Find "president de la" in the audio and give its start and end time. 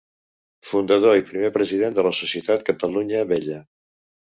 1.59-2.15